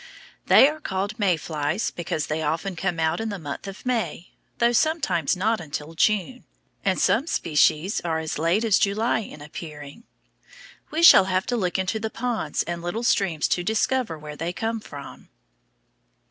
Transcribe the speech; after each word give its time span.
They 0.47 0.67
are 0.67 0.79
called 0.79 1.19
May 1.19 1.37
flies 1.37 1.91
because 1.91 2.25
they 2.25 2.41
often 2.41 2.75
come 2.75 2.99
out 2.99 3.19
in 3.21 3.29
the 3.29 3.37
month 3.37 3.67
of 3.67 3.85
May, 3.85 4.31
though 4.57 4.71
sometimes 4.71 5.37
not 5.37 5.61
until 5.61 5.93
June, 5.93 6.43
and 6.83 6.99
some 6.99 7.27
species 7.27 8.01
are 8.03 8.17
as 8.17 8.39
late 8.39 8.63
as 8.63 8.79
July 8.79 9.19
in 9.19 9.41
appearing. 9.43 10.01
We 10.89 11.03
shall 11.03 11.25
have 11.25 11.45
to 11.45 11.55
look 11.55 11.77
into 11.77 11.99
the 11.99 12.09
ponds 12.09 12.63
and 12.63 12.81
little 12.81 13.03
streams 13.03 13.47
to 13.49 13.63
discover 13.63 14.17
where 14.17 14.35
they 14.35 14.51
come 14.51 14.79
from. 14.79 15.29